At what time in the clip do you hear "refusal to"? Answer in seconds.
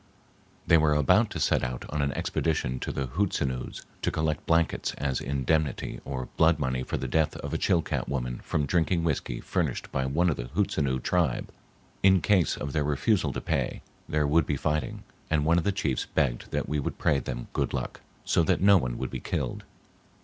12.83-13.41